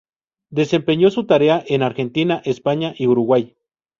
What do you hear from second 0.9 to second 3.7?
su tarea en Argentina, España y Uruguay.